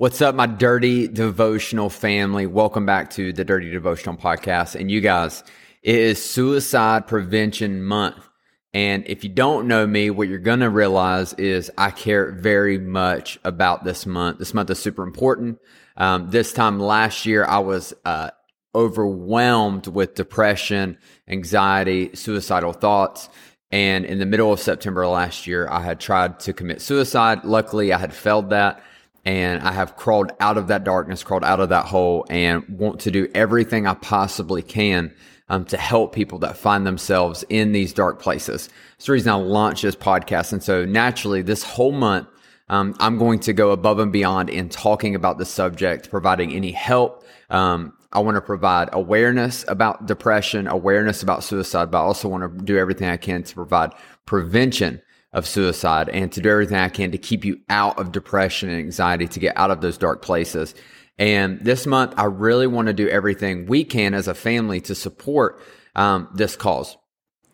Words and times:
What's 0.00 0.22
up, 0.22 0.36
my 0.36 0.46
dirty 0.46 1.08
devotional 1.08 1.90
family? 1.90 2.46
Welcome 2.46 2.86
back 2.86 3.10
to 3.14 3.32
the 3.32 3.44
Dirty 3.44 3.68
Devotional 3.68 4.16
Podcast. 4.16 4.76
And 4.76 4.88
you 4.88 5.00
guys, 5.00 5.42
it 5.82 5.96
is 5.96 6.24
Suicide 6.24 7.08
Prevention 7.08 7.82
Month. 7.82 8.28
And 8.72 9.02
if 9.08 9.24
you 9.24 9.30
don't 9.30 9.66
know 9.66 9.84
me, 9.88 10.10
what 10.10 10.28
you're 10.28 10.38
going 10.38 10.60
to 10.60 10.70
realize 10.70 11.32
is 11.32 11.72
I 11.76 11.90
care 11.90 12.30
very 12.30 12.78
much 12.78 13.40
about 13.42 13.82
this 13.82 14.06
month. 14.06 14.38
This 14.38 14.54
month 14.54 14.70
is 14.70 14.78
super 14.78 15.02
important. 15.02 15.58
Um, 15.96 16.30
this 16.30 16.52
time 16.52 16.78
last 16.78 17.26
year, 17.26 17.44
I 17.44 17.58
was 17.58 17.92
uh, 18.04 18.30
overwhelmed 18.76 19.88
with 19.88 20.14
depression, 20.14 20.96
anxiety, 21.26 22.14
suicidal 22.14 22.72
thoughts. 22.72 23.28
And 23.72 24.04
in 24.04 24.20
the 24.20 24.26
middle 24.26 24.52
of 24.52 24.60
September 24.60 25.08
last 25.08 25.48
year, 25.48 25.66
I 25.68 25.80
had 25.80 25.98
tried 25.98 26.38
to 26.38 26.52
commit 26.52 26.82
suicide. 26.82 27.44
Luckily, 27.44 27.92
I 27.92 27.98
had 27.98 28.14
failed 28.14 28.50
that 28.50 28.80
and 29.24 29.62
I 29.62 29.72
have 29.72 29.96
crawled 29.96 30.32
out 30.40 30.56
of 30.56 30.68
that 30.68 30.84
darkness, 30.84 31.22
crawled 31.22 31.44
out 31.44 31.60
of 31.60 31.68
that 31.68 31.86
hole, 31.86 32.26
and 32.30 32.64
want 32.68 33.00
to 33.00 33.10
do 33.10 33.28
everything 33.34 33.86
I 33.86 33.94
possibly 33.94 34.62
can 34.62 35.14
um, 35.48 35.64
to 35.66 35.76
help 35.76 36.14
people 36.14 36.38
that 36.40 36.56
find 36.56 36.86
themselves 36.86 37.44
in 37.48 37.72
these 37.72 37.92
dark 37.92 38.20
places. 38.20 38.68
It's 38.96 39.06
the 39.06 39.12
reason 39.12 39.32
I 39.32 39.36
launched 39.36 39.82
this 39.82 39.96
podcast. 39.96 40.52
And 40.52 40.62
so 40.62 40.84
naturally, 40.84 41.42
this 41.42 41.62
whole 41.62 41.92
month, 41.92 42.28
um, 42.68 42.94
I'm 43.00 43.18
going 43.18 43.40
to 43.40 43.52
go 43.52 43.70
above 43.70 43.98
and 43.98 44.12
beyond 44.12 44.50
in 44.50 44.68
talking 44.68 45.14
about 45.14 45.38
the 45.38 45.46
subject, 45.46 46.10
providing 46.10 46.52
any 46.52 46.72
help. 46.72 47.24
Um, 47.48 47.94
I 48.12 48.20
want 48.20 48.36
to 48.36 48.40
provide 48.40 48.88
awareness 48.92 49.64
about 49.68 50.06
depression, 50.06 50.66
awareness 50.66 51.22
about 51.22 51.44
suicide, 51.44 51.90
but 51.90 51.98
I 51.98 52.02
also 52.02 52.28
want 52.28 52.58
to 52.58 52.64
do 52.64 52.78
everything 52.78 53.08
I 53.08 53.16
can 53.16 53.42
to 53.42 53.54
provide 53.54 53.92
prevention 54.26 55.02
of 55.32 55.46
suicide 55.46 56.08
and 56.08 56.32
to 56.32 56.40
do 56.40 56.48
everything 56.48 56.76
I 56.76 56.88
can 56.88 57.12
to 57.12 57.18
keep 57.18 57.44
you 57.44 57.60
out 57.68 57.98
of 57.98 58.12
depression 58.12 58.70
and 58.70 58.78
anxiety, 58.78 59.28
to 59.28 59.40
get 59.40 59.56
out 59.56 59.70
of 59.70 59.80
those 59.80 59.98
dark 59.98 60.22
places. 60.22 60.74
And 61.18 61.60
this 61.60 61.86
month, 61.86 62.14
I 62.16 62.24
really 62.24 62.66
want 62.66 62.86
to 62.86 62.94
do 62.94 63.08
everything 63.08 63.66
we 63.66 63.84
can 63.84 64.14
as 64.14 64.28
a 64.28 64.34
family 64.34 64.80
to 64.82 64.94
support 64.94 65.60
um, 65.96 66.28
this 66.34 66.56
cause. 66.56 66.96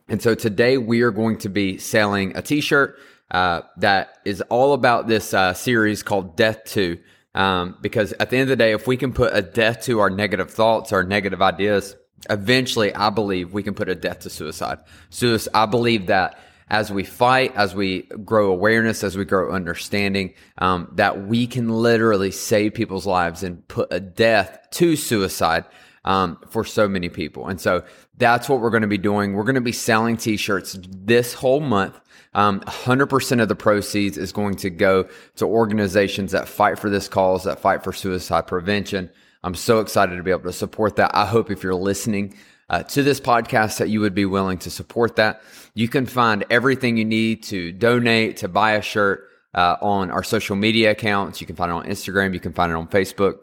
And 0.08 0.20
so 0.20 0.34
today 0.34 0.76
we 0.76 1.02
are 1.02 1.10
going 1.10 1.38
to 1.38 1.48
be 1.48 1.78
selling 1.78 2.36
a 2.36 2.42
t-shirt 2.42 2.98
uh, 3.30 3.62
that 3.78 4.18
is 4.24 4.42
all 4.42 4.74
about 4.74 5.08
this 5.08 5.32
uh, 5.32 5.54
series 5.54 6.02
called 6.02 6.36
Death 6.36 6.64
to. 6.66 6.98
Um, 7.34 7.76
because 7.80 8.12
at 8.12 8.30
the 8.30 8.36
end 8.36 8.44
of 8.44 8.48
the 8.50 8.64
day, 8.64 8.72
if 8.72 8.86
we 8.86 8.96
can 8.96 9.12
put 9.12 9.34
a 9.34 9.42
death 9.42 9.82
to 9.84 9.98
our 9.98 10.10
negative 10.10 10.50
thoughts, 10.50 10.92
our 10.92 11.02
negative 11.02 11.42
ideas, 11.42 11.96
eventually 12.30 12.94
I 12.94 13.10
believe 13.10 13.52
we 13.52 13.64
can 13.64 13.74
put 13.74 13.88
a 13.88 13.94
death 13.96 14.20
to 14.20 14.30
suicide. 14.30 14.78
So 15.10 15.36
I 15.52 15.66
believe 15.66 16.06
that 16.06 16.38
as 16.68 16.90
we 16.90 17.04
fight, 17.04 17.54
as 17.56 17.74
we 17.74 18.02
grow 18.24 18.50
awareness, 18.50 19.04
as 19.04 19.16
we 19.16 19.24
grow 19.24 19.52
understanding, 19.52 20.34
um, 20.58 20.88
that 20.92 21.26
we 21.26 21.46
can 21.46 21.68
literally 21.68 22.30
save 22.30 22.74
people's 22.74 23.06
lives 23.06 23.42
and 23.42 23.66
put 23.68 23.92
a 23.92 24.00
death 24.00 24.66
to 24.70 24.96
suicide 24.96 25.64
um, 26.04 26.38
for 26.48 26.64
so 26.64 26.88
many 26.88 27.08
people. 27.08 27.48
And 27.48 27.60
so 27.60 27.84
that's 28.16 28.48
what 28.48 28.60
we're 28.60 28.70
going 28.70 28.82
to 28.82 28.88
be 28.88 28.98
doing. 28.98 29.34
We're 29.34 29.44
going 29.44 29.54
to 29.54 29.60
be 29.60 29.72
selling 29.72 30.16
t-shirts 30.16 30.78
this 30.88 31.34
whole 31.34 31.60
month. 31.60 32.00
Um, 32.34 32.60
100% 32.60 33.40
of 33.40 33.48
the 33.48 33.54
proceeds 33.54 34.18
is 34.18 34.32
going 34.32 34.56
to 34.56 34.70
go 34.70 35.08
to 35.36 35.46
organizations 35.46 36.32
that 36.32 36.48
fight 36.48 36.78
for 36.78 36.90
this 36.90 37.08
cause, 37.08 37.44
that 37.44 37.60
fight 37.60 37.84
for 37.84 37.92
suicide 37.92 38.46
prevention. 38.46 39.08
I'm 39.44 39.54
so 39.54 39.80
excited 39.80 40.16
to 40.16 40.22
be 40.22 40.30
able 40.30 40.44
to 40.44 40.52
support 40.52 40.96
that. 40.96 41.14
I 41.14 41.26
hope 41.26 41.50
if 41.50 41.62
you're 41.62 41.74
listening, 41.74 42.34
uh, 42.70 42.82
to 42.82 43.02
this 43.02 43.20
podcast 43.20 43.78
that 43.78 43.88
you 43.88 44.00
would 44.00 44.14
be 44.14 44.24
willing 44.24 44.58
to 44.58 44.70
support 44.70 45.16
that. 45.16 45.42
You 45.74 45.88
can 45.88 46.06
find 46.06 46.44
everything 46.50 46.96
you 46.96 47.04
need 47.04 47.42
to 47.44 47.72
donate, 47.72 48.38
to 48.38 48.48
buy 48.48 48.72
a 48.72 48.82
shirt 48.82 49.28
uh, 49.54 49.76
on 49.80 50.10
our 50.10 50.22
social 50.22 50.56
media 50.56 50.92
accounts. 50.92 51.40
You 51.40 51.46
can 51.46 51.56
find 51.56 51.70
it 51.70 51.74
on 51.74 51.86
Instagram. 51.86 52.34
You 52.34 52.40
can 52.40 52.52
find 52.52 52.72
it 52.72 52.76
on 52.76 52.88
Facebook 52.88 53.38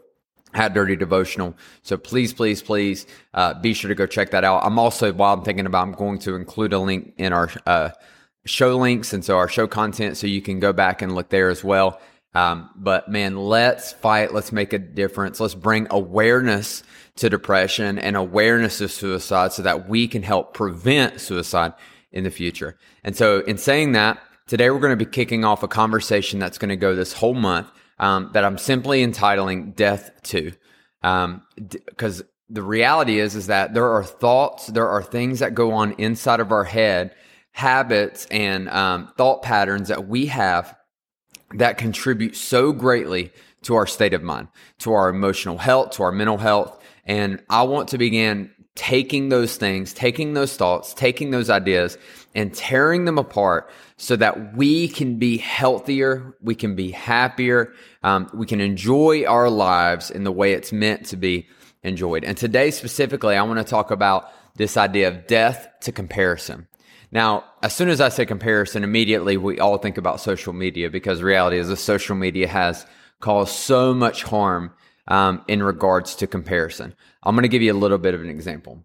at 0.54 0.74
Dirty 0.74 0.96
Devotional. 0.96 1.54
So 1.82 1.96
please, 1.96 2.32
please, 2.32 2.62
please 2.62 3.06
uh, 3.34 3.54
be 3.54 3.74
sure 3.74 3.88
to 3.88 3.94
go 3.94 4.06
check 4.06 4.30
that 4.32 4.44
out. 4.44 4.64
I'm 4.64 4.78
also, 4.78 5.12
while 5.12 5.34
I'm 5.34 5.42
thinking 5.42 5.66
about, 5.66 5.82
I'm 5.82 5.92
going 5.92 6.18
to 6.20 6.34
include 6.34 6.72
a 6.72 6.78
link 6.78 7.14
in 7.16 7.32
our 7.32 7.50
uh, 7.66 7.90
show 8.44 8.76
links 8.76 9.12
and 9.12 9.24
so 9.24 9.36
our 9.38 9.48
show 9.48 9.66
content, 9.66 10.16
so 10.16 10.26
you 10.26 10.42
can 10.42 10.60
go 10.60 10.72
back 10.72 11.00
and 11.00 11.14
look 11.14 11.30
there 11.30 11.48
as 11.48 11.64
well. 11.64 12.00
Um, 12.34 12.70
but 12.76 13.08
man, 13.08 13.36
let's 13.36 13.92
fight. 13.92 14.32
Let's 14.32 14.52
make 14.52 14.72
a 14.72 14.78
difference. 14.78 15.38
Let's 15.38 15.54
bring 15.54 15.86
awareness 15.90 16.82
to 17.16 17.28
depression 17.28 17.98
and 17.98 18.16
awareness 18.16 18.80
of 18.80 18.90
suicide 18.90 19.52
so 19.52 19.62
that 19.62 19.88
we 19.88 20.08
can 20.08 20.22
help 20.22 20.54
prevent 20.54 21.20
suicide 21.20 21.72
in 22.10 22.24
the 22.24 22.30
future. 22.30 22.78
And 23.04 23.16
so 23.16 23.40
in 23.40 23.58
saying 23.58 23.92
that, 23.92 24.18
today 24.46 24.70
we're 24.70 24.80
going 24.80 24.98
to 24.98 25.04
be 25.04 25.10
kicking 25.10 25.44
off 25.44 25.62
a 25.62 25.68
conversation 25.68 26.38
that's 26.38 26.58
going 26.58 26.70
to 26.70 26.76
go 26.76 26.94
this 26.94 27.12
whole 27.12 27.34
month, 27.34 27.68
um, 27.98 28.30
that 28.32 28.44
I'm 28.44 28.58
simply 28.58 29.02
entitling 29.02 29.72
death 29.72 30.10
to. 30.24 30.52
Um, 31.02 31.42
because 31.56 32.20
d- 32.20 32.26
the 32.48 32.62
reality 32.62 33.18
is, 33.18 33.34
is 33.34 33.46
that 33.46 33.72
there 33.72 33.90
are 33.90 34.04
thoughts, 34.04 34.66
there 34.66 34.88
are 34.88 35.02
things 35.02 35.38
that 35.38 35.54
go 35.54 35.72
on 35.72 35.92
inside 35.92 36.40
of 36.40 36.52
our 36.52 36.64
head, 36.64 37.14
habits 37.52 38.26
and, 38.30 38.68
um, 38.68 39.12
thought 39.16 39.42
patterns 39.42 39.88
that 39.88 40.06
we 40.06 40.26
have 40.26 40.76
that 41.54 41.78
contribute 41.78 42.36
so 42.36 42.72
greatly 42.72 43.32
to 43.62 43.74
our 43.74 43.86
state 43.86 44.14
of 44.14 44.22
mind, 44.22 44.48
to 44.78 44.92
our 44.92 45.08
emotional 45.08 45.58
health, 45.58 45.92
to 45.92 46.02
our 46.02 46.12
mental 46.12 46.38
health. 46.38 46.81
And 47.04 47.42
I 47.50 47.62
want 47.62 47.88
to 47.88 47.98
begin 47.98 48.50
taking 48.74 49.28
those 49.28 49.56
things, 49.56 49.92
taking 49.92 50.32
those 50.34 50.56
thoughts, 50.56 50.94
taking 50.94 51.30
those 51.30 51.50
ideas 51.50 51.98
and 52.34 52.54
tearing 52.54 53.04
them 53.04 53.18
apart 53.18 53.70
so 53.98 54.16
that 54.16 54.56
we 54.56 54.88
can 54.88 55.18
be 55.18 55.36
healthier, 55.36 56.34
we 56.40 56.54
can 56.54 56.74
be 56.74 56.90
happier, 56.90 57.74
um, 58.02 58.30
we 58.32 58.46
can 58.46 58.60
enjoy 58.60 59.24
our 59.24 59.50
lives 59.50 60.10
in 60.10 60.24
the 60.24 60.32
way 60.32 60.52
it's 60.52 60.72
meant 60.72 61.06
to 61.06 61.16
be 61.16 61.46
enjoyed. 61.82 62.24
And 62.24 62.36
today 62.36 62.70
specifically, 62.70 63.36
I 63.36 63.42
want 63.42 63.58
to 63.58 63.64
talk 63.64 63.90
about 63.90 64.30
this 64.56 64.76
idea 64.76 65.08
of 65.08 65.26
death 65.26 65.68
to 65.82 65.92
comparison. 65.92 66.66
Now, 67.10 67.44
as 67.62 67.74
soon 67.74 67.90
as 67.90 68.00
I 68.00 68.08
say 68.08 68.24
comparison, 68.24 68.84
immediately 68.84 69.36
we 69.36 69.60
all 69.60 69.76
think 69.76 69.98
about 69.98 70.20
social 70.20 70.54
media 70.54 70.88
because 70.88 71.22
reality 71.22 71.58
is 71.58 71.68
that 71.68 71.76
social 71.76 72.16
media 72.16 72.48
has 72.48 72.86
caused 73.20 73.54
so 73.54 73.92
much 73.92 74.22
harm 74.22 74.72
um, 75.08 75.44
in 75.48 75.62
regards 75.62 76.16
to 76.16 76.26
comparison. 76.26 76.94
I'm 77.22 77.34
going 77.34 77.42
to 77.42 77.48
give 77.48 77.62
you 77.62 77.72
a 77.72 77.74
little 77.74 77.98
bit 77.98 78.14
of 78.14 78.22
an 78.22 78.30
example. 78.30 78.84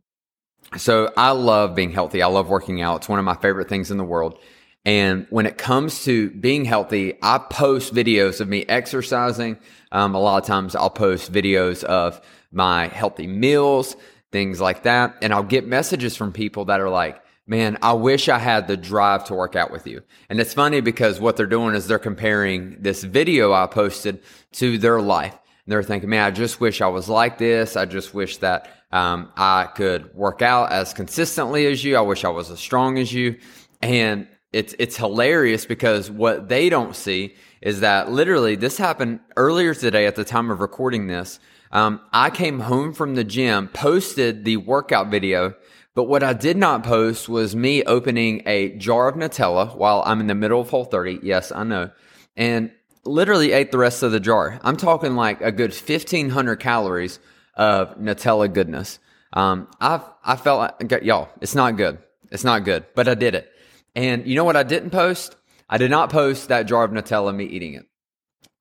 So 0.75 1.13
I 1.16 1.31
love 1.31 1.75
being 1.75 1.91
healthy. 1.91 2.22
I 2.22 2.28
love 2.28 2.50
working 2.50 2.81
out. 2.81 2.97
It's 2.97 3.09
one 3.09 3.19
of 3.19 3.25
my 3.25 3.35
favorite 3.35 3.69
things 3.69 3.91
in 3.91 3.97
the 3.97 4.03
world. 4.03 4.39
And 4.85 5.28
when 5.29 5.45
it 5.45 5.57
comes 5.57 6.05
to 6.05 6.29
being 6.29 6.66
healthy, 6.66 7.16
I 7.22 7.39
post 7.39 7.94
videos 7.94 8.39
of 8.39 8.47
me 8.47 8.66
exercising. 8.67 9.57
Um, 9.91 10.16
a 10.16 10.19
lot 10.19 10.41
of 10.41 10.47
times 10.47 10.75
I'll 10.75 10.89
post 10.89 11.31
videos 11.31 11.83
of 11.83 12.22
my 12.51 12.88
healthy 12.88 13.28
meals, 13.28 13.95
things 14.31 14.61
like 14.61 14.84
that. 14.84 15.17
And 15.22 15.34
I'll 15.34 15.44
get 15.44 15.67
messages 15.67 16.16
from 16.16 16.31
people 16.31 16.66
that 16.66 16.79
are 16.79 16.89
like, 16.89 17.22
man, 17.45 17.78
I 17.81 17.94
wish 17.94 18.29
I 18.29 18.39
had 18.39 18.67
the 18.67 18.78
drive 18.78 19.25
to 19.25 19.34
work 19.34 19.55
out 19.55 19.72
with 19.72 19.88
you. 19.88 20.03
And 20.29 20.39
it's 20.39 20.53
funny 20.53 20.81
because 20.81 21.19
what 21.19 21.38
they're 21.38 21.45
doing 21.45 21.75
is 21.75 21.88
they're 21.88 21.99
comparing 21.99 22.81
this 22.81 23.03
video 23.03 23.53
I 23.53 23.67
posted 23.67 24.22
to 24.53 24.78
their 24.78 25.02
life. 25.02 25.37
They're 25.67 25.84
thinking, 25.84 26.09
man, 26.09 26.23
I 26.23 26.31
just 26.31 26.61
wish 26.61 26.81
I 26.81 26.87
was 26.87 27.09
like 27.09 27.37
this. 27.37 27.75
I 27.75 27.85
just 27.85 28.14
wish 28.14 28.37
that 28.37 28.69
um, 28.91 29.31
I 29.35 29.66
could 29.75 30.14
work 30.16 30.41
out 30.41 30.72
as 30.72 30.93
consistently 30.93 31.67
as 31.67 31.84
you. 31.84 31.97
I 31.97 32.02
wish 32.02 32.23
I 32.23 32.29
was 32.29 32.49
as 32.49 32.59
strong 32.59 32.97
as 32.97 33.11
you. 33.11 33.37
And 33.81 34.28
it's 34.53 34.73
it's 34.79 34.96
hilarious 34.96 35.66
because 35.66 36.09
what 36.09 36.47
they 36.47 36.69
don't 36.69 36.96
see 36.96 37.35
is 37.61 37.81
that 37.81 38.11
literally 38.11 38.55
this 38.55 38.78
happened 38.78 39.19
earlier 39.35 39.73
today 39.73 40.08
at 40.08 40.16
the 40.16 40.23
time 40.23 40.49
of 40.49 40.61
recording 40.61 41.08
this. 41.08 41.40
Um, 41.72 41.99
I 42.14 42.29
came 42.29 42.61
home 42.61 42.93
from 42.93 43.16
the 43.16 43.25
gym, 43.25 43.67
posted 43.67 44.46
the 44.46 44.58
workout 44.58 45.11
video, 45.11 45.53
but 45.96 46.05
what 46.05 46.23
I 46.23 46.31
did 46.31 46.55
not 46.55 46.84
post 46.84 47.28
was 47.28 47.58
me 47.58 47.84
opening 47.84 48.41
a 48.46 48.69
jar 48.78 49.09
of 49.09 49.16
Nutella 49.16 49.75
while 49.75 50.02
I'm 50.05 50.22
in 50.22 50.28
the 50.28 50.35
middle 50.35 50.61
of 50.61 50.69
Whole 50.69 50.85
30. 50.85 51.19
Yes, 51.23 51.52
I 51.52 51.64
know. 51.66 51.91
And 52.37 52.72
literally 53.07 53.51
ate 53.51 53.71
the 53.71 53.77
rest 53.77 54.03
of 54.03 54.11
the 54.11 54.19
jar. 54.19 54.59
I'm 54.63 54.77
talking 54.77 55.15
like 55.15 55.41
a 55.41 55.51
good 55.51 55.71
1500 55.71 56.57
calories 56.57 57.19
of 57.55 57.97
Nutella 57.97 58.53
goodness. 58.53 58.99
Um, 59.33 59.67
I 59.81 60.01
I 60.23 60.35
felt 60.35 60.81
like, 60.81 61.03
y'all, 61.03 61.29
it's 61.41 61.55
not 61.55 61.77
good. 61.77 61.99
It's 62.31 62.43
not 62.43 62.65
good, 62.65 62.85
but 62.95 63.07
I 63.07 63.15
did 63.15 63.35
it. 63.35 63.51
And 63.95 64.27
you 64.27 64.35
know 64.35 64.43
what 64.43 64.55
I 64.55 64.63
didn't 64.63 64.91
post? 64.91 65.35
I 65.69 65.77
did 65.77 65.91
not 65.91 66.09
post 66.09 66.49
that 66.49 66.63
jar 66.63 66.83
of 66.83 66.91
Nutella, 66.91 67.35
me 67.35 67.45
eating 67.45 67.73
it. 67.73 67.85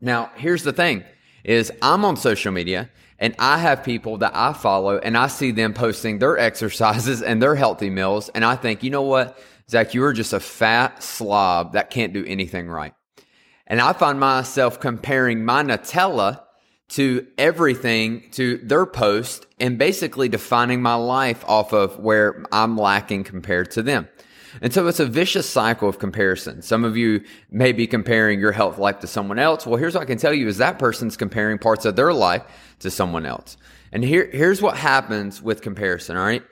Now, 0.01 0.31
here's 0.37 0.63
the 0.63 0.73
thing 0.73 1.05
is 1.45 1.71
I'm 1.83 2.05
on 2.05 2.17
social 2.17 2.53
media 2.53 2.91
and 3.19 3.35
I 3.39 3.59
have 3.59 3.85
people 3.85 4.19
that 4.19 4.33
I 4.35 4.53
follow 4.53 4.99
and 4.99 5.17
I 5.17 5.29
see 5.29 5.53
them 5.53 5.73
posting 5.73 6.19
their 6.19 6.39
exercises 6.39 7.23
and 7.23 7.41
their 7.41 7.55
healthy 7.55 7.91
meals. 7.91 8.29
And 8.31 8.45
I 8.45 8.57
think, 8.57 8.83
you 8.83 8.91
know 8.91 9.03
what, 9.03 9.39
Zach, 9.71 9.95
you 9.95 10.05
are 10.05 10.13
just 10.13 10.33
a 10.33 10.41
fat 10.41 11.03
slob 11.03 11.73
that 11.73 11.91
can't 11.91 12.13
do 12.13 12.25
anything 12.27 12.69
right. 12.69 12.93
And 13.67 13.81
I 13.81 13.93
find 13.93 14.21
myself 14.21 14.81
comparing 14.81 15.45
my 15.45 15.63
Nutella 15.63 16.41
to 16.89 17.27
everything 17.37 18.31
to 18.31 18.59
their 18.59 18.87
post 18.87 19.47
and 19.59 19.79
basically 19.79 20.29
defining 20.29 20.83
my 20.83 20.95
life 20.95 21.45
off 21.49 21.73
of 21.73 21.99
where 21.99 22.45
I'm 22.53 22.77
lacking 22.77 23.25
compared 23.25 23.73
to 23.73 23.83
them. 23.83 24.09
And 24.63 24.73
so 24.73 24.87
it's 24.87 25.01
a 25.01 25.07
vicious 25.07 25.49
cycle 25.49 25.89
of 25.89 25.99
comparison. 25.99 26.63
Some 26.63 26.85
of 26.85 26.97
you 26.97 27.23
may 27.51 27.73
be 27.73 27.87
comparing 27.87 28.41
your 28.41 28.53
health 28.53 28.79
life 28.79 29.01
to 29.01 29.07
someone 29.07 29.39
else. 29.39 29.67
Well, 29.67 29.77
here's 29.77 29.95
what 29.95 30.03
I 30.03 30.07
can 30.07 30.19
tell 30.19 30.33
you 30.33 30.49
is 30.49 30.59
that 30.59 30.79
person's 30.79 31.17
comparing 31.17 31.59
parts 31.59 31.85
of 31.85 31.97
their 31.97 32.13
life 32.13 32.43
to 32.79 32.91
someone 32.91 33.27
else. 33.27 33.57
And 33.93 34.05
here, 34.05 34.31
here's 34.33 34.63
what 34.63 34.77
happens 34.77 35.43
with 35.43 35.61
comparison. 35.61 36.17
All 36.17 36.25
right. 36.25 36.43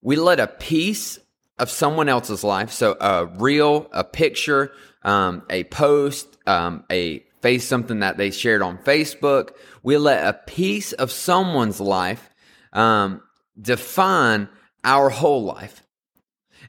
We 0.00 0.16
let 0.16 0.40
a 0.40 0.48
piece 0.48 1.18
of 1.58 1.70
someone 1.70 2.08
else's 2.08 2.42
life. 2.42 2.72
So 2.72 2.96
a 3.00 3.26
reel, 3.26 3.88
a 3.92 4.02
picture, 4.02 4.72
um, 5.04 5.42
a 5.48 5.64
post, 5.64 6.31
um, 6.46 6.84
a 6.90 7.24
face, 7.40 7.66
something 7.66 8.00
that 8.00 8.16
they 8.16 8.30
shared 8.30 8.62
on 8.62 8.78
Facebook. 8.78 9.50
We 9.82 9.96
let 9.96 10.26
a 10.26 10.32
piece 10.32 10.92
of 10.92 11.10
someone's 11.10 11.80
life, 11.80 12.30
um, 12.72 13.22
define 13.60 14.48
our 14.84 15.10
whole 15.10 15.44
life. 15.44 15.82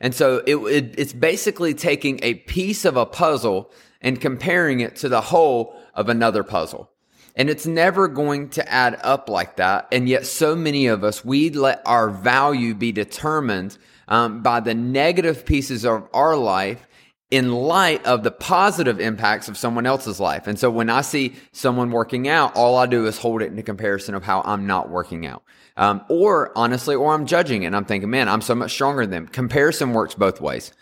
And 0.02 0.14
so 0.14 0.44
it, 0.46 0.56
it, 0.56 0.96
it's 0.98 1.14
basically 1.14 1.74
taking 1.74 2.20
a 2.24 2.34
piece 2.34 2.86
of 2.86 2.98
a 2.98 3.06
puzzle 3.06 3.72
and 4.02 4.20
comparing 4.20 4.82
it 4.82 4.98
to 4.98 5.10
the 5.10 5.22
whole 5.22 5.80
of 5.94 6.10
another 6.10 6.44
puzzle. 6.44 6.90
And 7.36 7.50
it's 7.50 7.66
never 7.66 8.08
going 8.08 8.50
to 8.50 8.72
add 8.72 9.00
up 9.02 9.30
like 9.30 9.56
that. 9.56 9.88
And 9.92 10.08
yet, 10.08 10.28
so 10.28 10.56
many 10.56 10.88
of 10.88 11.04
us, 11.04 11.26
we 11.26 11.50
let 11.50 11.82
our 11.86 12.10
value 12.10 12.76
be 12.76 12.92
determined 12.92 13.78
um, 14.08 14.44
by 14.44 14.60
the 14.60 14.76
negative 14.76 15.46
pieces 15.46 15.86
of 15.86 16.08
our 16.14 16.36
life 16.36 16.86
in 17.34 17.52
light 17.52 18.06
of 18.06 18.22
the 18.22 18.30
positive 18.30 19.00
impacts 19.00 19.50
of 19.50 19.58
someone 19.58 19.88
else's 19.88 20.20
life. 20.20 20.46
And 20.46 20.60
so 20.60 20.70
when 20.70 20.88
I 20.88 21.02
see 21.02 21.34
someone 21.52 21.90
working 21.90 22.28
out, 22.28 22.56
all 22.56 22.78
I 22.78 22.86
do 22.86 23.08
is 23.08 23.18
hold 23.18 23.42
it 23.42 23.52
in 23.52 23.64
comparison 23.64 24.14
of 24.14 24.22
how 24.22 24.44
I'm 24.46 24.68
not 24.68 24.92
working 24.92 25.26
out. 25.26 25.42
Um, 25.76 26.06
or 26.10 26.56
honestly, 26.56 26.94
or 26.94 27.12
I'm 27.12 27.26
judging 27.26 27.64
it 27.64 27.66
and 27.66 27.76
I'm 27.76 27.86
thinking, 27.86 28.12
man, 28.12 28.30
I'm 28.30 28.42
so 28.42 28.54
much 28.54 28.70
stronger 28.70 29.02
than 29.08 29.24
them. 29.24 29.28
Comparison 29.28 29.94
works 29.94 30.14
both 30.14 30.42
ways. 30.42 30.74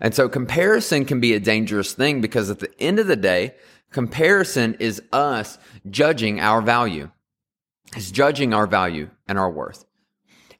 And 0.00 0.12
so 0.12 0.28
comparison 0.28 1.04
can 1.04 1.20
be 1.20 1.34
a 1.34 1.38
dangerous 1.38 1.92
thing 1.92 2.20
because 2.20 2.50
at 2.50 2.58
the 2.58 2.80
end 2.80 2.98
of 2.98 3.06
the 3.06 3.14
day, 3.14 3.54
comparison 3.92 4.74
is 4.80 5.00
us 5.12 5.58
judging 5.88 6.40
our 6.40 6.60
value. 6.60 7.08
It's 7.94 8.10
judging 8.10 8.52
our 8.52 8.66
value 8.66 9.10
and 9.28 9.38
our 9.38 9.48
worth. 9.48 9.84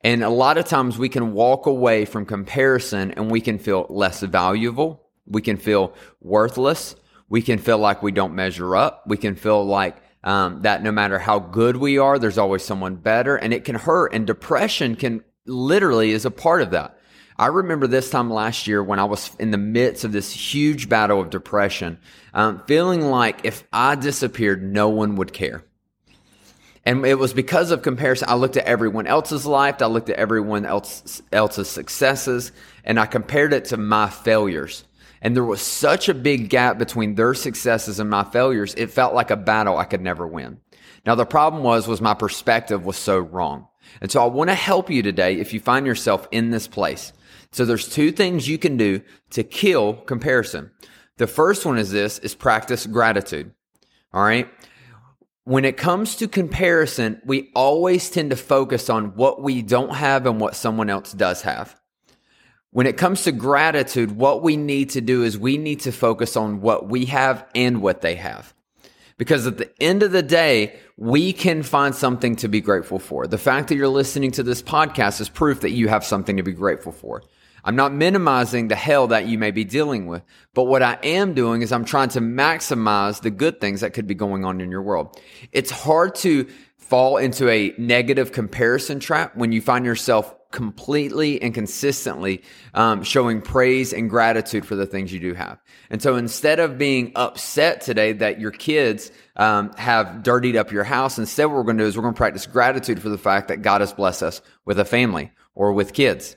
And 0.04 0.22
a 0.22 0.30
lot 0.30 0.58
of 0.58 0.66
times 0.66 0.96
we 0.96 1.08
can 1.08 1.32
walk 1.32 1.66
away 1.66 2.04
from 2.04 2.24
comparison 2.24 3.10
and 3.10 3.32
we 3.32 3.40
can 3.40 3.58
feel 3.58 3.86
less 3.90 4.20
valuable. 4.20 5.09
We 5.30 5.42
can 5.42 5.56
feel 5.56 5.94
worthless. 6.20 6.96
We 7.28 7.42
can 7.42 7.58
feel 7.58 7.78
like 7.78 8.02
we 8.02 8.12
don't 8.12 8.34
measure 8.34 8.76
up. 8.76 9.04
We 9.06 9.16
can 9.16 9.36
feel 9.36 9.64
like 9.64 9.96
um, 10.24 10.62
that 10.62 10.82
no 10.82 10.92
matter 10.92 11.18
how 11.18 11.38
good 11.38 11.76
we 11.76 11.98
are, 11.98 12.18
there's 12.18 12.38
always 12.38 12.64
someone 12.64 12.96
better, 12.96 13.36
and 13.36 13.54
it 13.54 13.64
can 13.64 13.76
hurt. 13.76 14.12
And 14.12 14.26
depression 14.26 14.96
can 14.96 15.24
literally 15.46 16.10
is 16.10 16.24
a 16.24 16.30
part 16.30 16.62
of 16.62 16.72
that. 16.72 16.98
I 17.38 17.46
remember 17.46 17.86
this 17.86 18.10
time 18.10 18.30
last 18.30 18.66
year 18.66 18.84
when 18.84 18.98
I 18.98 19.04
was 19.04 19.34
in 19.38 19.50
the 19.50 19.56
midst 19.56 20.04
of 20.04 20.12
this 20.12 20.30
huge 20.30 20.90
battle 20.90 21.20
of 21.20 21.30
depression, 21.30 21.98
um, 22.34 22.62
feeling 22.66 23.00
like 23.00 23.40
if 23.44 23.64
I 23.72 23.94
disappeared, 23.94 24.62
no 24.62 24.90
one 24.90 25.16
would 25.16 25.32
care. 25.32 25.64
And 26.84 27.04
it 27.06 27.18
was 27.18 27.32
because 27.32 27.70
of 27.70 27.82
comparison. 27.82 28.28
I 28.28 28.34
looked 28.34 28.56
at 28.56 28.64
everyone 28.64 29.06
else's 29.06 29.46
life. 29.46 29.80
I 29.80 29.86
looked 29.86 30.10
at 30.10 30.16
everyone 30.16 30.66
else, 30.66 31.22
else's 31.32 31.68
successes 31.68 32.52
and 32.84 32.98
I 32.98 33.06
compared 33.06 33.52
it 33.52 33.66
to 33.66 33.76
my 33.76 34.08
failures. 34.08 34.84
And 35.22 35.36
there 35.36 35.44
was 35.44 35.60
such 35.60 36.08
a 36.08 36.14
big 36.14 36.48
gap 36.48 36.78
between 36.78 37.14
their 37.14 37.34
successes 37.34 38.00
and 38.00 38.08
my 38.08 38.24
failures. 38.24 38.74
It 38.76 38.90
felt 38.90 39.14
like 39.14 39.30
a 39.30 39.36
battle 39.36 39.76
I 39.76 39.84
could 39.84 40.00
never 40.00 40.26
win. 40.26 40.58
Now 41.04 41.14
the 41.14 41.26
problem 41.26 41.62
was, 41.62 41.86
was 41.86 42.00
my 42.00 42.14
perspective 42.14 42.84
was 42.84 42.96
so 42.96 43.18
wrong. 43.18 43.66
And 44.00 44.10
so 44.10 44.22
I 44.22 44.26
want 44.26 44.50
to 44.50 44.54
help 44.54 44.90
you 44.90 45.02
today 45.02 45.34
if 45.34 45.52
you 45.52 45.60
find 45.60 45.86
yourself 45.86 46.28
in 46.30 46.50
this 46.50 46.68
place. 46.68 47.12
So 47.52 47.64
there's 47.64 47.88
two 47.88 48.12
things 48.12 48.48
you 48.48 48.58
can 48.58 48.76
do 48.76 49.02
to 49.30 49.42
kill 49.42 49.94
comparison. 49.94 50.70
The 51.16 51.26
first 51.26 51.66
one 51.66 51.78
is 51.78 51.90
this, 51.90 52.18
is 52.20 52.34
practice 52.34 52.86
gratitude. 52.86 53.52
All 54.12 54.22
right. 54.22 54.48
When 55.44 55.64
it 55.64 55.76
comes 55.76 56.16
to 56.16 56.28
comparison, 56.28 57.20
we 57.24 57.50
always 57.54 58.08
tend 58.10 58.30
to 58.30 58.36
focus 58.36 58.88
on 58.88 59.16
what 59.16 59.42
we 59.42 59.62
don't 59.62 59.94
have 59.94 60.26
and 60.26 60.40
what 60.40 60.54
someone 60.54 60.90
else 60.90 61.12
does 61.12 61.42
have. 61.42 61.79
When 62.72 62.86
it 62.86 62.96
comes 62.96 63.24
to 63.24 63.32
gratitude, 63.32 64.12
what 64.12 64.42
we 64.42 64.56
need 64.56 64.90
to 64.90 65.00
do 65.00 65.24
is 65.24 65.36
we 65.36 65.58
need 65.58 65.80
to 65.80 65.92
focus 65.92 66.36
on 66.36 66.60
what 66.60 66.88
we 66.88 67.06
have 67.06 67.44
and 67.54 67.82
what 67.82 68.00
they 68.00 68.14
have. 68.14 68.54
Because 69.18 69.46
at 69.46 69.58
the 69.58 69.70
end 69.82 70.04
of 70.04 70.12
the 70.12 70.22
day, 70.22 70.78
we 70.96 71.32
can 71.32 71.64
find 71.64 71.94
something 71.94 72.36
to 72.36 72.48
be 72.48 72.60
grateful 72.60 73.00
for. 73.00 73.26
The 73.26 73.38
fact 73.38 73.68
that 73.68 73.74
you're 73.74 73.88
listening 73.88 74.30
to 74.32 74.44
this 74.44 74.62
podcast 74.62 75.20
is 75.20 75.28
proof 75.28 75.60
that 75.62 75.72
you 75.72 75.88
have 75.88 76.04
something 76.04 76.36
to 76.36 76.44
be 76.44 76.52
grateful 76.52 76.92
for. 76.92 77.22
I'm 77.64 77.76
not 77.76 77.92
minimizing 77.92 78.68
the 78.68 78.76
hell 78.76 79.08
that 79.08 79.26
you 79.26 79.36
may 79.36 79.50
be 79.50 79.64
dealing 79.64 80.06
with, 80.06 80.22
but 80.54 80.64
what 80.64 80.82
I 80.82 80.98
am 81.02 81.34
doing 81.34 81.62
is 81.62 81.72
I'm 81.72 81.84
trying 81.84 82.08
to 82.10 82.20
maximize 82.20 83.20
the 83.20 83.30
good 83.30 83.60
things 83.60 83.80
that 83.80 83.94
could 83.94 84.06
be 84.06 84.14
going 84.14 84.44
on 84.44 84.60
in 84.60 84.70
your 84.70 84.80
world. 84.80 85.20
It's 85.52 85.70
hard 85.70 86.14
to 86.16 86.48
fall 86.78 87.18
into 87.18 87.48
a 87.48 87.74
negative 87.76 88.32
comparison 88.32 89.00
trap 89.00 89.36
when 89.36 89.52
you 89.52 89.60
find 89.60 89.84
yourself 89.84 90.34
completely 90.50 91.40
and 91.40 91.54
consistently 91.54 92.42
um, 92.74 93.02
showing 93.02 93.40
praise 93.40 93.92
and 93.92 94.10
gratitude 94.10 94.66
for 94.66 94.74
the 94.74 94.86
things 94.86 95.12
you 95.12 95.20
do 95.20 95.34
have. 95.34 95.58
And 95.90 96.02
so 96.02 96.16
instead 96.16 96.60
of 96.60 96.78
being 96.78 97.12
upset 97.14 97.80
today 97.80 98.12
that 98.14 98.40
your 98.40 98.50
kids 98.50 99.10
um, 99.36 99.72
have 99.74 100.22
dirtied 100.22 100.56
up 100.56 100.72
your 100.72 100.84
house, 100.84 101.18
instead 101.18 101.46
what 101.46 101.56
we're 101.56 101.62
going 101.62 101.78
to 101.78 101.84
do 101.84 101.88
is 101.88 101.96
we're 101.96 102.02
going 102.02 102.14
to 102.14 102.18
practice 102.18 102.46
gratitude 102.46 103.00
for 103.00 103.08
the 103.08 103.18
fact 103.18 103.48
that 103.48 103.62
God 103.62 103.80
has 103.80 103.92
blessed 103.92 104.22
us 104.22 104.42
with 104.64 104.78
a 104.78 104.84
family 104.84 105.32
or 105.54 105.72
with 105.72 105.92
kids. 105.92 106.36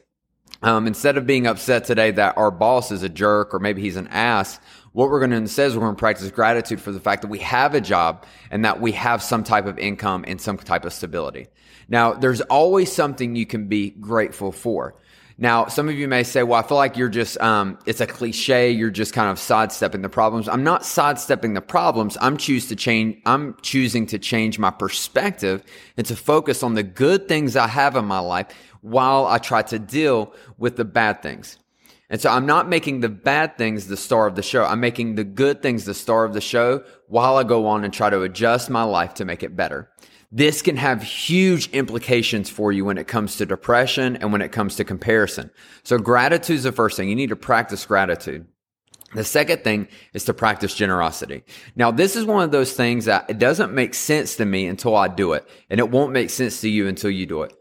Um, 0.61 0.87
instead 0.87 1.17
of 1.17 1.27
being 1.27 1.45
upset 1.45 1.83
today 1.83 2.11
that 2.11 2.37
our 2.37 2.49
boss 2.49 2.91
is 2.91 3.03
a 3.03 3.09
jerk 3.09 3.53
or 3.53 3.59
maybe 3.59 3.81
he's 3.81 3.97
an 3.97 4.07
ass, 4.07 4.59
what 4.93 5.09
we're 5.09 5.19
going 5.19 5.31
to 5.31 5.37
instead 5.37 5.67
is 5.67 5.75
we're 5.75 5.83
going 5.83 5.95
to 5.95 5.99
practice 5.99 6.31
gratitude 6.31 6.79
for 6.79 6.91
the 6.91 6.99
fact 6.99 7.23
that 7.23 7.27
we 7.27 7.39
have 7.39 7.75
a 7.75 7.81
job 7.81 8.25
and 8.49 8.63
that 8.63 8.79
we 8.79 8.91
have 8.93 9.21
some 9.21 9.43
type 9.43 9.65
of 9.65 9.77
income 9.77 10.23
and 10.27 10.39
some 10.39 10.57
type 10.57 10.85
of 10.85 10.93
stability. 10.93 11.47
Now, 11.89 12.13
there's 12.13 12.41
always 12.41 12.91
something 12.91 13.35
you 13.35 13.45
can 13.45 13.67
be 13.67 13.89
grateful 13.89 14.51
for. 14.51 14.95
Now, 15.37 15.65
some 15.65 15.89
of 15.89 15.95
you 15.95 16.07
may 16.07 16.23
say, 16.23 16.43
well, 16.43 16.59
I 16.63 16.67
feel 16.67 16.77
like 16.77 16.95
you're 16.95 17.09
just, 17.09 17.41
um, 17.41 17.79
it's 17.87 18.01
a 18.01 18.05
cliche. 18.05 18.69
You're 18.69 18.91
just 18.91 19.13
kind 19.13 19.31
of 19.31 19.39
sidestepping 19.39 20.03
the 20.03 20.09
problems. 20.09 20.47
I'm 20.47 20.63
not 20.63 20.85
sidestepping 20.85 21.55
the 21.55 21.61
problems. 21.61 22.17
I'm 22.21 22.37
choose 22.37 22.67
to 22.67 22.75
change, 22.75 23.17
I'm 23.25 23.57
choosing 23.63 24.05
to 24.07 24.19
change 24.19 24.59
my 24.59 24.69
perspective 24.69 25.63
and 25.97 26.05
to 26.05 26.15
focus 26.15 26.61
on 26.61 26.75
the 26.75 26.83
good 26.83 27.27
things 27.27 27.55
I 27.55 27.67
have 27.67 27.95
in 27.95 28.05
my 28.05 28.19
life 28.19 28.47
while 28.81 29.25
I 29.25 29.39
try 29.39 29.63
to 29.63 29.79
deal 29.79 30.35
with 30.57 30.75
the 30.75 30.85
bad 30.85 31.23
things. 31.23 31.57
And 32.13 32.21
so 32.21 32.29
I'm 32.29 32.45
not 32.45 32.69
making 32.69 32.99
the 32.99 33.09
bad 33.09 33.57
things 33.57 33.87
the 33.87 33.97
star 33.97 34.27
of 34.27 34.35
the 34.35 34.43
show. 34.43 34.63
I'm 34.63 34.79
making 34.79 35.15
the 35.15 35.23
good 35.23 35.63
things 35.63 35.85
the 35.85 35.95
star 35.95 36.25
of 36.25 36.33
the 36.35 36.41
show 36.41 36.83
while 37.07 37.37
I 37.37 37.43
go 37.43 37.65
on 37.65 37.83
and 37.83 37.91
try 37.91 38.11
to 38.11 38.21
adjust 38.21 38.69
my 38.69 38.83
life 38.83 39.15
to 39.15 39.25
make 39.25 39.41
it 39.41 39.55
better. 39.55 39.89
This 40.31 40.61
can 40.61 40.77
have 40.77 41.01
huge 41.01 41.69
implications 41.69 42.51
for 42.51 42.71
you 42.71 42.85
when 42.85 42.99
it 42.99 43.07
comes 43.07 43.37
to 43.37 43.47
depression 43.47 44.15
and 44.17 44.31
when 44.31 44.43
it 44.43 44.51
comes 44.51 44.75
to 44.75 44.83
comparison. 44.83 45.49
So 45.81 45.97
gratitude 45.97 46.57
is 46.57 46.63
the 46.65 46.71
first 46.71 46.97
thing. 46.97 47.09
You 47.09 47.15
need 47.15 47.29
to 47.29 47.35
practice 47.35 47.83
gratitude. 47.83 48.45
The 49.15 49.23
second 49.23 49.63
thing 49.63 49.87
is 50.13 50.25
to 50.25 50.35
practice 50.35 50.75
generosity. 50.75 51.43
Now, 51.75 51.89
this 51.89 52.15
is 52.15 52.25
one 52.25 52.43
of 52.43 52.51
those 52.51 52.73
things 52.73 53.05
that 53.05 53.27
it 53.27 53.39
doesn't 53.39 53.73
make 53.73 53.95
sense 53.95 54.35
to 54.35 54.45
me 54.45 54.67
until 54.67 54.95
I 54.95 55.07
do 55.07 55.33
it, 55.33 55.49
and 55.67 55.79
it 55.79 55.89
won't 55.89 56.13
make 56.13 56.29
sense 56.29 56.61
to 56.61 56.69
you 56.69 56.87
until 56.87 57.09
you 57.09 57.25
do 57.25 57.41
it. 57.41 57.53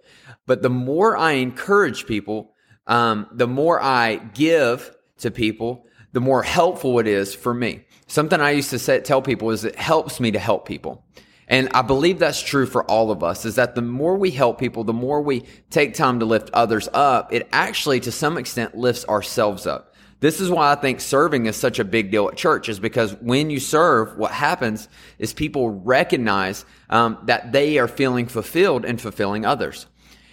But 0.47 0.61
the 0.61 0.69
more 0.69 1.17
I 1.17 1.33
encourage 1.33 2.05
people 2.05 2.52
um, 2.87 3.27
the 3.33 3.47
more 3.47 3.81
I 3.81 4.17
give 4.17 4.95
to 5.19 5.31
people, 5.31 5.87
the 6.13 6.21
more 6.21 6.43
helpful 6.43 6.99
it 6.99 7.07
is 7.07 7.35
for 7.35 7.55
me. 7.55 7.85
Something 8.07 8.41
I 8.41 8.51
used 8.51 8.71
to 8.71 8.79
say, 8.79 9.01
tell 9.01 9.23
people 9.23 9.51
is 9.51 9.65
it 9.65 9.77
helps 9.77 10.21
me 10.21 10.31
to 10.33 10.39
help 10.39 10.67
people. 10.67 11.05
And 11.49 11.69
I 11.75 11.83
believe 11.83 12.19
that's 12.19 12.41
true 12.41 12.67
for 12.67 12.85
all 12.91 13.11
of 13.11 13.23
us 13.23 13.45
is 13.45 13.57
that 13.57 13.75
the 13.75 13.83
more 13.83 14.17
we 14.17 14.31
help 14.31 14.59
people, 14.59 14.85
the 14.85 14.93
more 14.93 15.21
we 15.21 15.45
take 15.71 15.95
time 15.95 16.21
to 16.21 16.25
lift 16.25 16.51
others 16.55 16.89
up, 16.95 17.33
it 17.33 17.49
actually 17.53 18.01
to 18.01 18.13
some 18.13 18.39
extent 18.39 18.77
lifts 18.77 19.05
ourselves 19.07 19.67
up. 19.67 19.95
This 20.21 20.41
is 20.41 20.51
why 20.51 20.71
I 20.71 20.77
think 20.77 21.01
serving 21.01 21.47
is 21.47 21.57
such 21.57 21.81
a 21.81 21.85
big 21.85 22.13
deal 22.13 22.29
at 22.29 22.37
church 22.37 22.69
is 22.69 22.79
because 22.79 23.15
when 23.15 23.51
you 23.51 23.59
serve, 23.59 24.17
what 24.17 24.31
happens 24.31 24.89
is 25.19 25.33
people 25.33 25.71
recognize 25.71 26.65
um, 26.91 27.19
that 27.25 27.51
they 27.51 27.79
are 27.79 27.89
feeling 27.89 28.27
fulfilled 28.27 28.85
and 28.85 29.01
fulfilling 29.01 29.45
others. 29.45 29.87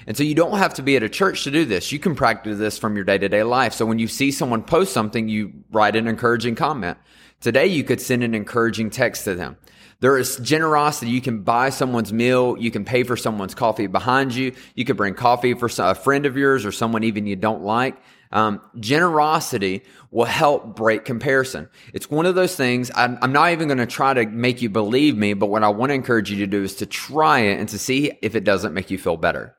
And 0.08 0.15
so 0.15 0.24
you 0.24 0.36
don't 0.36 0.58
have 0.58 0.74
to 0.75 0.82
be 0.82 0.96
at 0.96 1.03
a 1.03 1.10
church 1.10 1.44
to 1.44 1.51
do 1.51 1.65
this. 1.65 1.91
You 1.91 2.00
can 2.00 2.15
practice 2.15 2.58
this 2.58 2.77
from 2.77 2.96
your 2.96 3.06
day 3.06 3.18
to 3.18 3.29
day 3.29 3.44
life. 3.44 3.74
So 3.74 3.86
when 3.86 4.00
you 4.00 4.08
see 4.08 4.32
someone 4.32 4.63
post 4.63 4.94
something, 4.94 5.27
you 5.27 5.53
write 5.72 5.96
an 5.96 6.08
encouraging 6.08 6.56
comment. 6.56 6.98
Today, 7.41 7.68
you 7.68 7.84
could 7.84 8.01
send 8.01 8.24
an 8.24 8.36
encouraging 8.36 8.89
text 8.89 9.24
to 9.24 9.36
them. 9.36 9.58
There 10.01 10.18
is 10.18 10.38
generosity. 10.38 11.12
You 11.12 11.22
can 11.22 11.41
buy 11.44 11.70
someone's 11.70 12.13
meal. 12.13 12.58
You 12.58 12.72
can 12.72 12.86
pay 12.86 13.03
for 13.03 13.18
someone's 13.18 13.53
coffee 13.53 13.88
behind 13.88 14.34
you. 14.34 14.53
You 14.75 14.86
could 14.86 14.98
bring 14.98 15.13
coffee 15.13 15.53
for 15.53 15.70
a 15.77 15.96
friend 15.96 16.25
of 16.25 16.38
yours 16.38 16.65
or 16.65 16.72
someone 16.72 17.03
even 17.03 17.27
you 17.27 17.36
don't 17.36 17.63
like. 17.63 17.98
Um, 18.32 18.62
generosity 18.79 19.84
will 20.12 20.25
help 20.25 20.75
break 20.75 21.03
comparison. 21.03 21.68
It's 21.94 22.10
one 22.10 22.25
of 22.25 22.36
those 22.36 22.56
things. 22.56 22.91
I'm, 22.96 23.18
I'm 23.22 23.34
not 23.34 23.51
even 23.51 23.68
going 23.68 23.79
to 23.79 23.88
try 23.88 24.13
to 24.13 24.25
make 24.25 24.62
you 24.62 24.70
believe 24.70 25.18
me, 25.18 25.34
but 25.34 25.48
what 25.48 25.63
I 25.63 25.70
want 25.70 25.89
to 25.89 25.96
encourage 25.96 26.29
you 26.32 26.38
to 26.38 26.48
do 26.48 26.63
is 26.63 26.75
to 26.75 26.86
try 26.86 27.39
it 27.39 27.60
and 27.60 27.68
to 27.70 27.79
see 27.79 28.12
if 28.22 28.36
it 28.36 28.44
doesn't 28.44 28.74
make 28.74 28.91
you 28.91 28.98
feel 28.98 29.18
better. 29.18 29.56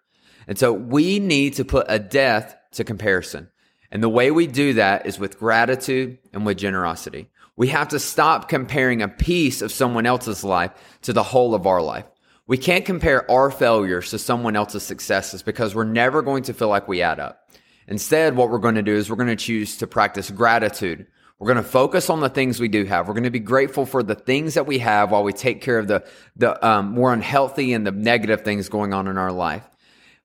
And 0.51 0.59
so 0.59 0.73
we 0.73 1.21
need 1.21 1.55
to 1.55 1.65
put 1.65 1.87
a 1.89 2.01
death 2.01 2.57
to 2.73 2.83
comparison. 2.83 3.49
And 3.93 4.03
the 4.03 4.09
way 4.09 4.33
we 4.33 4.49
do 4.49 4.73
that 4.73 5.07
is 5.07 5.17
with 5.17 5.39
gratitude 5.39 6.19
and 6.33 6.45
with 6.45 6.59
generosity. 6.59 7.31
We 7.55 7.69
have 7.69 7.87
to 7.91 8.01
stop 8.01 8.49
comparing 8.49 9.01
a 9.01 9.07
piece 9.07 9.63
of 9.63 9.71
someone 9.71 10.07
else's 10.07 10.43
life 10.43 10.73
to 11.03 11.13
the 11.13 11.23
whole 11.23 11.55
of 11.55 11.69
our 11.69 11.81
life. 11.81 12.05
We 12.49 12.59
can't 12.59 12.85
compare 12.85 13.31
our 13.31 13.53
failures 13.53 14.11
to 14.11 14.19
someone 14.19 14.57
else's 14.57 14.83
successes 14.83 15.45
because 15.45 15.73
we're 15.73 15.85
never 15.85 16.21
going 16.21 16.43
to 16.43 16.53
feel 16.53 16.67
like 16.67 16.89
we 16.89 17.01
add 17.01 17.21
up. 17.21 17.49
Instead, 17.87 18.35
what 18.35 18.51
we're 18.51 18.59
going 18.59 18.75
to 18.75 18.83
do 18.83 18.97
is 18.97 19.09
we're 19.09 19.15
going 19.15 19.29
to 19.29 19.37
choose 19.37 19.77
to 19.77 19.87
practice 19.87 20.33
gratitude. 20.33 21.07
We're 21.39 21.55
going 21.55 21.65
to 21.65 21.71
focus 21.71 22.11
on 22.11 22.19
the 22.19 22.29
things 22.29 22.59
we 22.59 22.67
do 22.67 22.85
have. 22.87 23.07
We're 23.07 23.15
going 23.15 23.23
to 23.23 23.31
be 23.31 23.39
grateful 23.39 23.87
for 23.87 24.03
the 24.03 24.17
things 24.17 24.55
that 24.55 24.67
we 24.67 24.81
have 24.81 25.13
while 25.13 25.23
we 25.23 25.33
take 25.33 25.61
care 25.61 25.79
of 25.79 25.87
the, 25.87 26.05
the 26.35 26.67
um, 26.67 26.91
more 26.91 27.13
unhealthy 27.13 27.73
and 27.73 27.87
the 27.87 27.93
negative 27.93 28.41
things 28.41 28.69
going 28.69 28.93
on 28.93 29.07
in 29.07 29.17
our 29.17 29.31
life. 29.31 29.63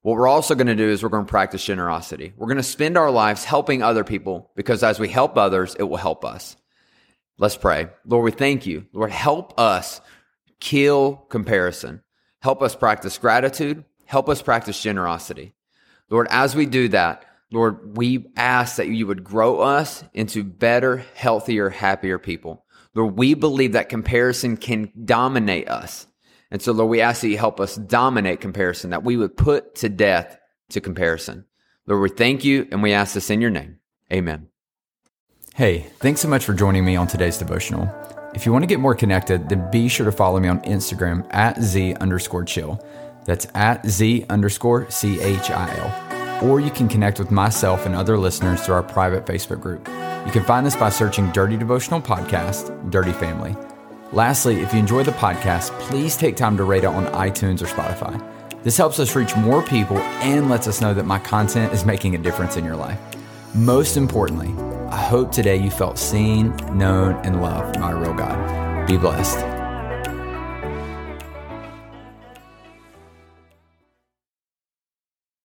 What 0.05 0.17
we're 0.17 0.27
also 0.27 0.53
going 0.53 0.67
to 0.67 0.75
do 0.75 0.87
is 0.87 1.01
we're 1.01 1.09
going 1.09 1.25
to 1.25 1.29
practice 1.31 1.65
generosity. 1.65 2.31
We're 2.37 2.45
going 2.45 2.57
to 2.57 2.63
spend 2.63 2.95
our 2.95 3.09
lives 3.09 3.43
helping 3.43 3.81
other 3.81 4.03
people 4.03 4.51
because 4.55 4.83
as 4.83 4.99
we 4.99 5.09
help 5.09 5.35
others, 5.35 5.75
it 5.79 5.81
will 5.81 5.97
help 5.97 6.23
us. 6.23 6.55
Let's 7.39 7.57
pray. 7.57 7.87
Lord, 8.05 8.23
we 8.23 8.29
thank 8.29 8.67
you. 8.67 8.85
Lord, 8.93 9.09
help 9.09 9.59
us 9.59 10.01
kill 10.59 11.15
comparison. 11.15 12.03
Help 12.43 12.61
us 12.61 12.75
practice 12.75 13.17
gratitude. 13.17 13.83
Help 14.05 14.29
us 14.29 14.43
practice 14.43 14.79
generosity. 14.79 15.55
Lord, 16.11 16.27
as 16.29 16.55
we 16.55 16.67
do 16.67 16.87
that, 16.89 17.25
Lord, 17.51 17.97
we 17.97 18.27
ask 18.37 18.75
that 18.75 18.89
you 18.89 19.07
would 19.07 19.23
grow 19.23 19.61
us 19.61 20.03
into 20.13 20.43
better, 20.43 21.03
healthier, 21.15 21.71
happier 21.71 22.19
people. 22.19 22.63
Lord, 22.93 23.17
we 23.17 23.33
believe 23.33 23.71
that 23.71 23.89
comparison 23.89 24.57
can 24.57 24.91
dominate 25.03 25.67
us. 25.67 26.05
And 26.51 26.61
so, 26.61 26.71
Lord, 26.71 26.89
we 26.89 27.01
ask 27.01 27.21
that 27.21 27.29
you 27.29 27.37
help 27.37 27.59
us 27.59 27.75
dominate 27.75 28.41
comparison, 28.41 28.91
that 28.91 29.03
we 29.03 29.17
would 29.17 29.35
put 29.35 29.75
to 29.75 29.89
death 29.89 30.37
to 30.69 30.81
comparison. 30.81 31.45
Lord, 31.87 32.01
we 32.01 32.09
thank 32.09 32.43
you 32.43 32.67
and 32.71 32.81
we 32.81 32.93
ask 32.93 33.13
this 33.13 33.29
in 33.29 33.41
your 33.41 33.49
name. 33.49 33.79
Amen. 34.11 34.47
Hey, 35.55 35.79
thanks 35.99 36.21
so 36.21 36.27
much 36.27 36.45
for 36.45 36.53
joining 36.53 36.83
me 36.83 36.95
on 36.95 37.07
today's 37.07 37.37
devotional. 37.37 37.89
If 38.33 38.45
you 38.45 38.51
want 38.51 38.63
to 38.63 38.67
get 38.67 38.79
more 38.79 38.95
connected, 38.95 39.47
then 39.47 39.69
be 39.71 39.87
sure 39.87 40.05
to 40.05 40.11
follow 40.11 40.39
me 40.39 40.49
on 40.49 40.59
Instagram 40.61 41.25
at 41.33 41.61
Z 41.61 41.95
underscore 41.95 42.43
chill. 42.43 42.85
That's 43.25 43.47
at 43.55 43.87
Z 43.87 44.25
underscore 44.29 44.89
C 44.91 45.19
H 45.21 45.49
I 45.49 45.73
L. 45.77 46.49
Or 46.49 46.59
you 46.59 46.69
can 46.69 46.89
connect 46.89 47.17
with 47.17 47.31
myself 47.31 47.85
and 47.85 47.95
other 47.95 48.17
listeners 48.17 48.61
through 48.61 48.75
our 48.75 48.83
private 48.83 49.25
Facebook 49.25 49.61
group. 49.61 49.87
You 50.25 50.31
can 50.31 50.43
find 50.43 50.65
this 50.65 50.75
by 50.75 50.89
searching 50.89 51.31
Dirty 51.31 51.55
Devotional 51.55 52.01
Podcast, 52.01 52.91
Dirty 52.91 53.13
Family. 53.13 53.55
Lastly, 54.13 54.61
if 54.61 54.71
you 54.71 54.79
enjoy 54.79 55.03
the 55.03 55.11
podcast, 55.11 55.71
please 55.79 56.15
take 56.15 56.35
time 56.35 56.57
to 56.57 56.63
rate 56.63 56.83
it 56.83 56.87
on 56.87 57.05
iTunes 57.07 57.61
or 57.61 57.65
Spotify. 57.65 58.21
This 58.63 58.77
helps 58.77 58.99
us 58.99 59.15
reach 59.15 59.35
more 59.35 59.61
people 59.63 59.97
and 59.97 60.49
lets 60.49 60.67
us 60.67 60.81
know 60.81 60.93
that 60.93 61.05
my 61.05 61.19
content 61.19 61.73
is 61.73 61.85
making 61.85 62.15
a 62.15 62.19
difference 62.19 62.55
in 62.55 62.65
your 62.65 62.75
life. 62.75 62.99
Most 63.53 63.97
importantly, 63.97 64.53
I 64.89 64.97
hope 64.97 65.31
today 65.31 65.55
you 65.57 65.71
felt 65.71 65.97
seen, 65.97 66.55
known, 66.77 67.15
and 67.25 67.41
loved 67.41 67.79
by 67.79 67.91
a 67.91 67.95
real 67.95 68.13
God. 68.13 68.87
Be 68.87 68.97
blessed. 68.97 69.54